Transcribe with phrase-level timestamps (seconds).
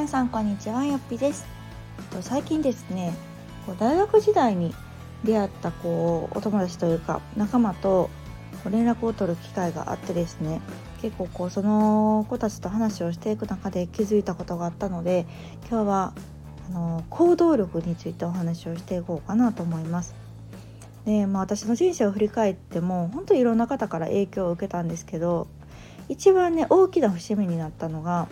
[0.00, 1.44] 皆さんこんにちはよっぴです
[2.22, 3.12] 最近ですね
[3.78, 4.74] 大学時代に
[5.24, 8.08] 出会ったこうお友達というか仲間と
[8.70, 10.62] 連絡を取る機会があってですね
[11.02, 15.26] 結構こうその子たちと話をしていく中で気づいたことがあったので
[15.68, 16.14] 今日は
[16.70, 20.14] あの行動力についてお話をしていこうかなと思います。
[21.04, 25.46] でまあ、私の人生を振り返っても本当にいろんな方から影響を受けたんですけど
[26.08, 28.28] 一番ね大きな節目になったのが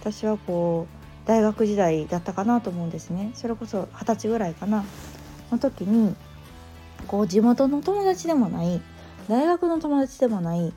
[0.00, 4.84] 私はこう大学時代だったかなと思うんですねそれこそ二十歳ぐらいかな
[5.50, 6.14] の時に
[7.06, 8.80] こう地元の友達でもない
[9.28, 10.72] 大学の友達でもない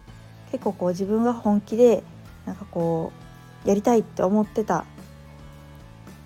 [0.52, 2.04] 結構こう自分が本気で
[2.45, 3.12] なんかこ
[3.66, 4.85] うやりたいって思ってた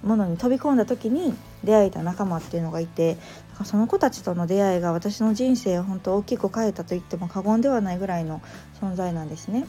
[0.03, 1.33] ものに飛び込んだ時に
[1.63, 3.17] 出会えた仲間っていうのがいて
[3.65, 8.41] その子たちとの出会いが私の人生を本当大きく変えたと言っても過言ではないぐらいの
[8.81, 9.65] 存在なんですね。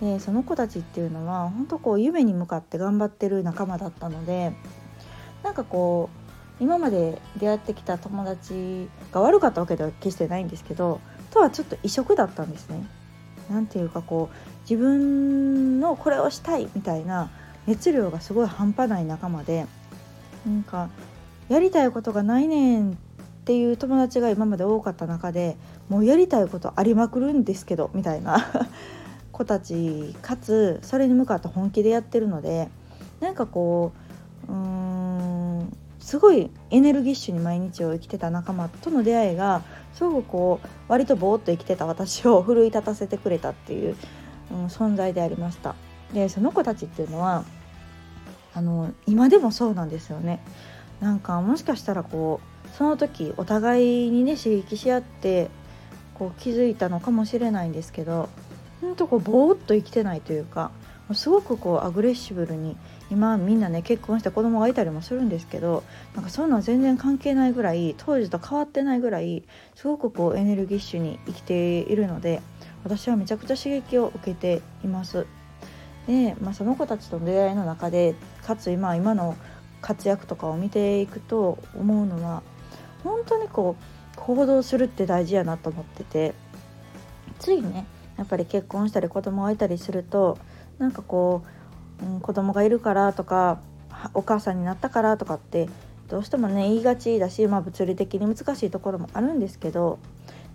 [0.00, 4.52] でその子たちっていうのは本当こう夢に向かって頑張ってる仲間だったので
[5.42, 6.10] なんかこ
[6.60, 11.00] う今まで出会ってきた友達が悪かったわけでは決してないんですけど
[11.30, 12.86] とはちょっと異色だったんですね。
[13.50, 17.30] なんていうかこう自分のこれをしたいみたいな
[17.66, 19.66] 熱量がすごい半端ない仲間で
[20.46, 20.90] なんか
[21.48, 22.94] やりたいことがないねんっ
[23.46, 25.56] ていう友達が今まで多かった中で
[25.88, 28.50] もうやりたいことありまくるんですけどみたいな
[29.38, 32.68] 子たちかつそれに向かって本気でやってるので
[33.20, 33.92] なんかこ
[34.48, 39.62] ううーんすごいエネルギッシュに毎日を生きてた仲間との出会いが
[39.94, 43.96] すごくこう割とぼーっと生きてた私を 奮い立たせてくれたっていう、
[44.50, 45.74] うん、存在でありました。
[46.12, 47.44] でその子たちっていうのは
[48.54, 50.40] あの今でもそうなんですよね
[51.00, 55.50] なんかもしかしたらこうその時お互いにね刺激し合って
[56.14, 58.30] こう気づいたのかもしれないんですけど
[58.80, 60.70] ほんとこうぼーっと生きてないというか
[61.14, 62.76] すごくこうアグレッシブルに
[63.10, 65.82] 今みんなね結婚して子供がいたりもするんですけど
[66.14, 69.44] なんかそういうのは全然関係ないぐらい当時と変わってないぐらい
[69.74, 72.42] すごくこうエネルギッシュに生きているので
[72.84, 75.26] 私はめちゃくちゃ刺激を受けています。
[76.06, 79.36] で、まあ、その子たちとの出会いの中でかつ今今の
[79.80, 82.42] 活躍とかを見ていくと思うのは
[83.04, 86.34] 本当にこう行動するって大事やなと思ってて
[87.38, 87.86] ついね
[88.18, 90.38] やっぱり結婚したり子供がいたりすると
[90.78, 91.42] なんかこ
[92.02, 93.60] う、うん、子供がいるからとか
[94.12, 95.68] お母さんになったからとかって
[96.08, 99.98] どうしてもね言いがちだし、まあ、物理的に難しいところもあるんですけど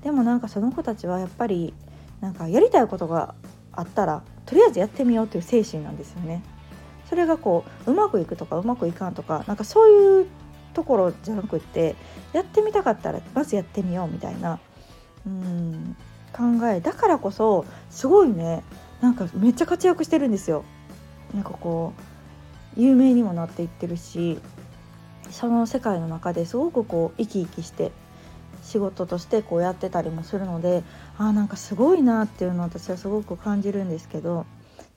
[0.03, 1.74] でもなんかその子たちはやっぱり
[2.22, 3.35] なんかやりたいことが
[3.72, 6.44] あったらとりあえずやってみようという精神なんですよね。
[7.09, 10.28] それがこううまくいくとかうまくいかんとかなんかそういう
[10.74, 11.95] ところじゃなくって
[12.31, 14.59] やってみたかったらまずやってみようみたいな
[15.28, 15.95] うん
[16.33, 18.63] 考えだからこそすごいね
[19.01, 20.63] なんかめっちゃ活躍してるんですよ。
[21.33, 21.94] なんかこ
[22.77, 24.39] う有名にもなっていってるし
[25.29, 27.91] その世界の中ですごくこう生き生きして
[28.61, 30.83] 仕事としてこうやってたりもするので
[31.17, 34.45] あなんかすごいなっていうのを私はすごく感じるんですけど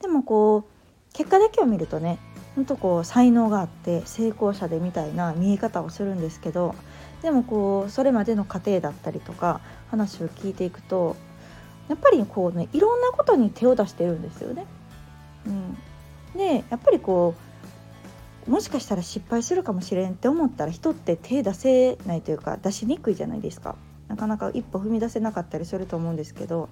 [0.00, 2.18] でもこう結果だけを見るとね
[2.54, 6.74] ほんとこう才能があって成功者でみたいな見え方をするんですけど
[7.22, 9.60] でもこうそれまでの過程だったりとか
[9.90, 11.16] 話を聞いていくと
[11.88, 14.66] やっぱりこうねいろんなことに手を出してるんですよね。
[15.46, 15.78] うん、
[16.36, 17.34] でやっぱりこ
[18.46, 23.76] うもしかしたら失敗するかもしれんって思ったら人って手出せないというか出しにくいじゃないですか。
[24.08, 26.68] なかなか一歩踏み出せなかったりすると思うんですけど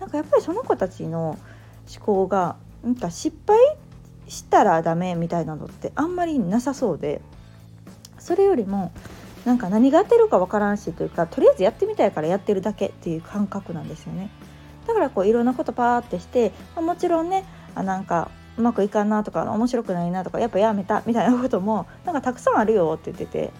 [0.00, 1.38] なんかやっぱりその子たちの
[1.90, 3.58] 思考がなんか失敗
[4.28, 7.22] したらダメみたいなのってあんまりなさそうで
[8.18, 8.92] それよりも
[9.44, 14.30] なんか何が当てるかわからんしというかとりあえずやってみたいからやってるだけっていう感覚なんですよね。
[14.86, 23.52] だからこういろんなことパーってして、まあ、もちろんねあなんかうまくいかんなとか面白くないなとかやっぱやめたみたいなこともなんかたくさんあるよって言ってて。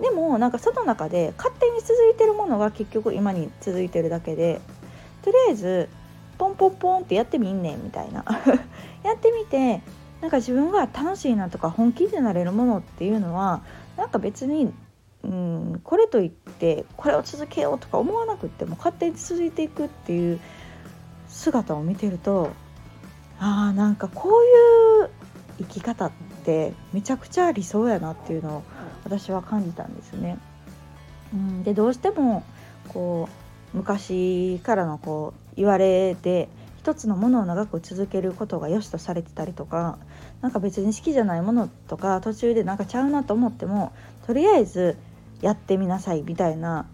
[0.00, 4.60] でもなんかその中で勝手に続いてるものが結局今に続いてるだけで
[5.22, 5.88] とりあえず
[6.36, 8.22] ポンポンポンってやってみんねんみたいな。
[9.02, 9.80] やってみて
[10.20, 13.62] なんか自分が楽しいなとか本気でなれるものっていうのは
[13.96, 14.72] なんか別に、
[15.26, 20.40] うん、これといってこれを続けようとか思わなくっても勝手に続いていくっていう
[21.28, 22.50] 姿を見てると
[23.40, 25.10] あーなんかこういう
[25.58, 26.12] 生き方っ
[26.44, 28.62] てめちゃくちゃ理想やなっていうのを
[29.04, 30.38] 私は感じたんですね。
[31.34, 32.44] うん、でどうしても
[32.88, 33.28] こ
[33.74, 36.48] う昔からのこう言われで
[36.78, 39.98] 一つのものを長く続けることが良しとされてたりとか
[40.40, 43.92] 何か別に好きじゃないものとか途中でなんかちゃうなと思っても
[44.26, 44.96] とりあえず
[45.40, 46.86] やってみなさいみたいな、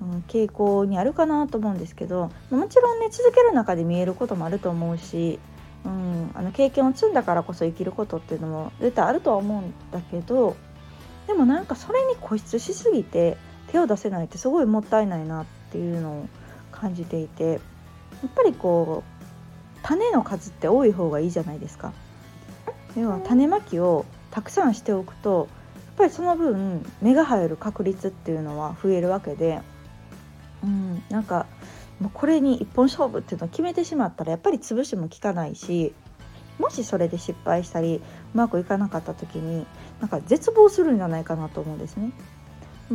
[0.00, 5.38] うん、傾向にあるかなと思うんですけどもちろんね続ける中で見えることもあると思うし
[5.84, 10.56] うん、あの経験を積んだからこそ生きることっていうのも絶対あるとは思うんだけど
[11.26, 13.36] でもなんかそれに固執しすぎて
[13.68, 16.28] 手を出せないってすごいもったいないなっていうのを
[16.72, 17.60] 感じていてやっ
[18.34, 21.92] ぱりこう種の数って多い方がいいじゃないですか。
[22.96, 25.48] 要は種まきをたくさんしておくと
[26.00, 29.60] ぱりその分芽が生える確率っていうのは増えるわけで、
[30.64, 31.46] うん、なんか
[32.00, 35.92] もうこれに一本勝負っていうのを決めてしまったらやっぱり潰しも効かないし
[36.58, 39.66] もしそれで失敗したりうまくいかなかった時に
[40.00, 42.12] なんか絶望するんじゃないかなと思うんですね。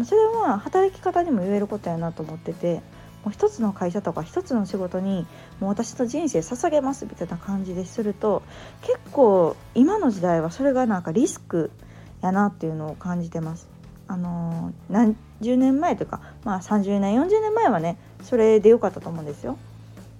[0.03, 2.81] それは働き方にも言えることやなと思ってて
[3.23, 5.25] もう一つの会社とか一つの仕事に
[5.61, 8.43] もう私の人生捧げますみたいな感じですると
[8.81, 11.71] 結構今の時代はそれがなんかリスク
[12.25, 13.67] やなっていうのを感じてます。
[14.07, 19.57] あの、何十年前というか、まあ、30年40年前はねそれで良かったと思うんですよ。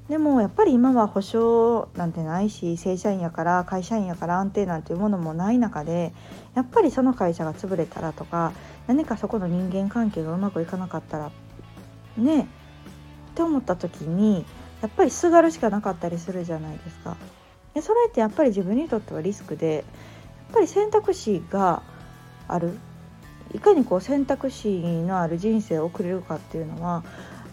[0.10, 6.14] でもやっぱり今は保証なんてないし正社員やから会社員やから安定なんていうものもない中で
[6.54, 8.54] やっぱりその会社が潰れたらとか
[8.86, 11.32] 何かそこの人間関係がうまくいかなかったら
[12.18, 12.46] ねっ
[13.34, 14.46] て思った時に
[14.84, 17.18] やっぱりすがるしかなかったりするじゃないですか。
[17.74, 19.84] でそれってやっぱり自分にとってはリスクでやっ
[20.54, 21.82] ぱり選択肢が
[22.48, 22.78] ある
[23.54, 27.04] いかにこう選択肢のある人生を送れるかっていうのは、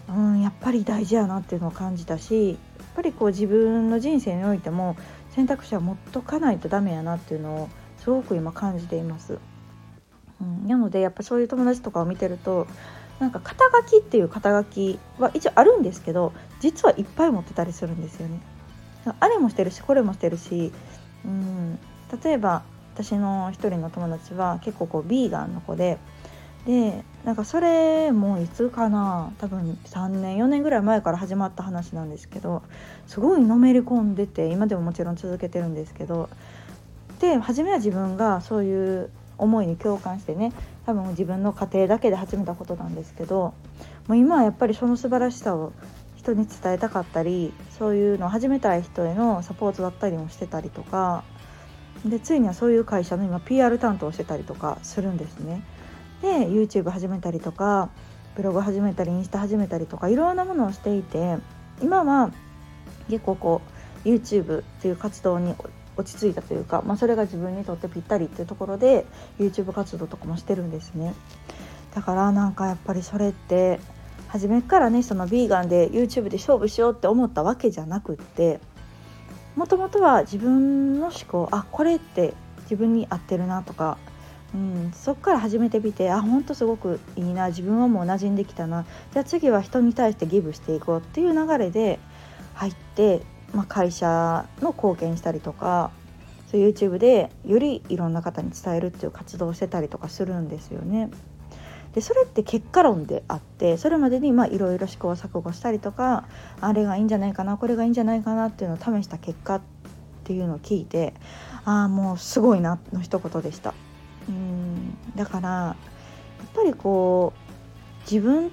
[0.09, 2.57] うん、やっぱり大事やなっていうのを感じたしやっ
[2.95, 4.97] ぱりこう自分の人生においても
[5.31, 7.69] 選択肢は持っとかないとダメやなっていうのを
[7.99, 9.39] すごく今感じています。
[10.41, 12.67] うん、なのでやっぱそういう友達とかを見てると
[13.19, 18.41] なんか肩書きっていう肩書きは一応あるんですけど実はいっぱい持ってたりするんですよね。
[19.19, 20.71] あれもしてるしこれもしてるし、
[21.25, 21.79] うん、
[22.23, 22.63] 例えば
[22.93, 25.97] 私の一人の友達は結構こうビーガンの子で
[26.65, 32.63] でなんかそれもいつかな多分3年4年ぐらい前から始まった話なんですけど
[33.07, 36.29] すごいのめり込んでて今でももちろん続けてるんですけど
[37.19, 40.53] で初めは自分がそういう思いに共感してね
[40.85, 43.53] 多分自分の家庭だけで始めたことなんですけど
[44.07, 45.73] もう今はやっぱりその素晴らしさを
[46.15, 51.25] 人に伝えたかったりそういうのを始めたい人へのサポートだったりもしてたりとか
[52.05, 55.63] でついにはそういう会社の今 PR 担当してたりとかするんですね。
[56.21, 57.89] で YouTube 始めたりとか
[58.35, 61.37] ブログ始めたりインスタ始めたりとかいろんなものをしていて
[61.81, 62.31] 今は
[63.09, 63.61] 結構こ
[64.05, 65.53] う YouTube っていう活動に
[65.95, 69.05] 落ち着いたというか、まあ、それが自分にとってぴったりっていうところで
[69.39, 71.13] YouTube 活動とかもしてるんですね
[71.93, 73.79] だからなんかやっぱりそれって
[74.27, 78.59] 初めからねそのヴィーガンで YouTube で勝負しようって思ったわけじゃなくって
[79.55, 83.97] もともとは自分の思考あこれって自分に合ってるなとか、
[84.53, 91.99] うん、そっから始めてみてあ本当すごくいいな自分はもう馴染んできたなじゃあ次は人に対してギブしていこうっていう流れで
[92.55, 93.21] 入って
[93.53, 95.91] まあ、会社の貢献したりとか
[96.51, 101.09] そう YouTube でよりいろんな方に伝えるっていう活動をしてたりとかするんですよね。
[101.93, 106.25] でそれって結果論であってそれまでにいろいろ試行錯誤したりとか
[106.59, 109.61] あれがいいんじゃないかなこれがいいんじゃないかなっていうのを試した結果っ
[110.23, 111.13] ていうのを聞いて
[111.65, 113.73] ああもうすごいなの一言でした。
[114.27, 115.75] うんだからや
[116.45, 118.49] っぱりこう自分っ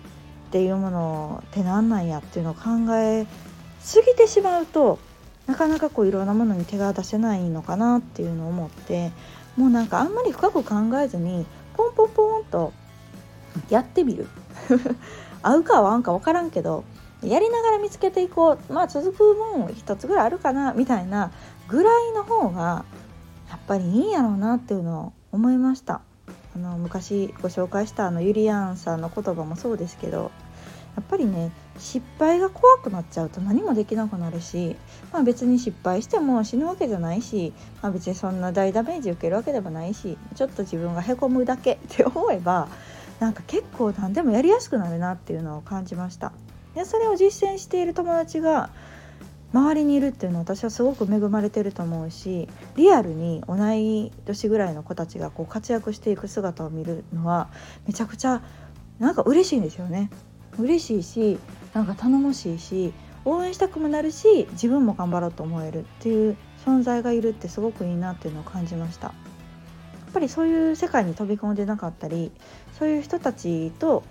[0.50, 2.60] ていうものって何なんやっていうのを考
[2.96, 4.98] え過ぎてしまうと
[5.46, 9.12] なかなかこういろんなものに手が出せないのかなっていうのを思って
[9.56, 12.72] もうなんかあんまり深く考えずにポンポンポンと
[13.68, 14.26] やってみる。
[15.42, 16.84] 合うか合わんか分からんけど
[17.22, 18.72] やりながら見つけていこう。
[18.72, 21.30] まあ続くもん一つぐらいあるかなみたいな
[21.68, 22.84] ぐらいの方が
[23.50, 26.00] やっぱりいいんやろうなっていうのを思いました。
[26.54, 30.32] あの昔ご紹介したあのゆりやんさんの言葉もそうですけど
[30.96, 34.76] やっぱりね失敗が怖くなっちゃうと何もできなくなるし、
[35.12, 42.68] まあ、別に失敗しても死ぬわけじゃないし、まあ、別にそんな大ダメージ受けるわけでもないしちょっと自分がへこむだけって思えば
[43.20, 46.32] なんか結構何でもやりやすくなるなっていうのを感じました。
[46.74, 48.70] でそれを実践している友達が
[49.52, 57.48] 周りにいるっていうのは私はすごく恵まれてると思うしリアルに同い年ぐらいの子たちがこう活躍していく姿を見るのは
[57.86, 58.42] めちゃくちゃ
[59.00, 60.10] なんか嬉しいんですよね。
[60.58, 61.38] 嬉しいし
[61.74, 62.92] なんか頼もしいし
[63.24, 69.12] 応援したくもなるし自分も頑張ろうと思えるっていう存在がいるってすごくいいなっていうのを感じました。
[70.12, 72.32] ぱりそういう世界に飛び込んでなかったり
[72.78, 74.02] そういう人たちと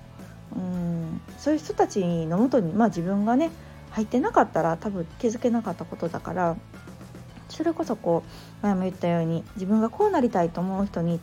[0.56, 3.52] うんそういう人たちのもとに、まあ、自分がね
[3.92, 6.58] 入ってなかったら多分気づけなかったことだから
[7.50, 8.24] それこそこ
[8.62, 11.20] う前も言ったように自分がこうなりたいと思う人に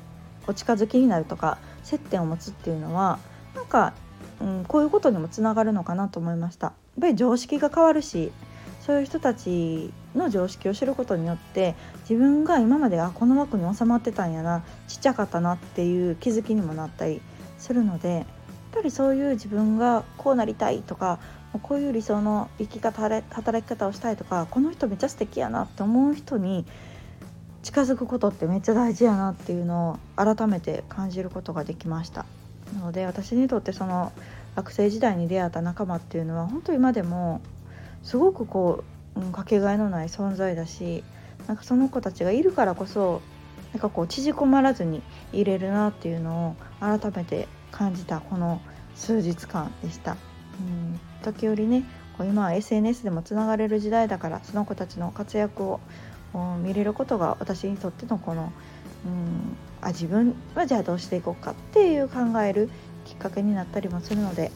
[0.47, 3.19] お近づきになるとか接点を持つっていうのは
[3.55, 3.95] なんか
[4.41, 6.67] うん、こういうことにもつながるのかなと思いました。
[6.67, 8.33] やっぱり常識が変わるし
[8.87, 11.75] そういう人たちの常識を知ることによって
[12.09, 17.21] 自分が今まであこの枠に収まってたんやなちっちゃかったなっていう気づきにもなったり
[17.59, 18.25] するのでやっ
[18.73, 21.19] ぱりそういう自分がこうなりたいとか
[21.63, 26.65] こういう理想の生き方働き方をしたいとかこの人めっちゃ素敵やなって思う人に
[27.65, 32.25] 近づくことってめっちゃ大事やなっていうのを改めて感じることができました。
[32.73, 34.13] なので私にとってその
[34.55, 37.41] 学生時代に出会った仲間っていうのは本当今でも
[38.07, 38.85] すごくこ
[39.17, 41.03] う、うん、かけがえのない存在だし
[41.49, 43.21] なんかその子たちがいるからこそ
[43.73, 48.61] なんかこう縮こまらずにいれるなっていうのを改めて感じたこの
[48.95, 50.13] 数日間でした。
[50.13, 50.15] う
[50.63, 51.83] ん時折ね
[52.17, 55.81] こう今は SNS でもつながれる時代だからその子たちの活躍を
[56.63, 58.53] 見れることが私にとってのこの、
[59.05, 62.71] うん、あ自分はじゃあどうしていこうかっていう考える
[63.05, 64.53] きっかけになったりもするので、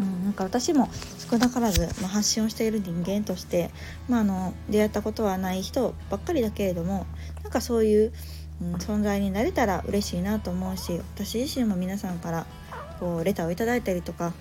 [0.00, 0.88] うん、なんか私も
[1.30, 3.70] 少なからず、まあ、発信をしている人間として、
[4.08, 7.06] まあ、あの出会ったことはない人ばっかりだけれども
[7.42, 8.12] なんかそういう、
[8.62, 12.46] うん、存在になれたら嬉しいなと思うし私自身も皆さんから
[12.98, 14.32] こうレターをいただいたりとか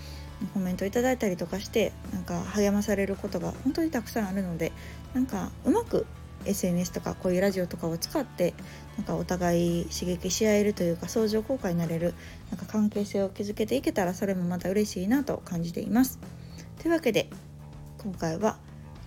[0.54, 4.72] コメントいただいたりとかしてなんか励まされることが本当にたくさんあるので
[5.14, 6.06] なんかうまく
[6.46, 8.54] SNS とかこういうラジオとかを使って
[8.98, 12.14] なんかお互い刺激し合えるというか相乗効果になれる
[12.52, 16.20] なんか関係性を築けていけたらそれもまた嬉しいなと感じています。
[16.88, 17.28] というわけで
[17.98, 18.56] 今回は、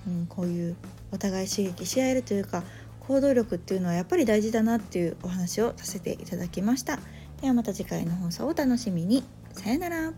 [0.06, 0.76] うん、こういう
[1.12, 2.62] お互い刺激し合えるというか
[3.08, 6.98] 行動力っていうのはやっぱり大事だなっていうお話をさせていただきました。
[7.40, 9.24] ではまた次回の放送をお楽しみに。
[9.54, 10.12] さよなら。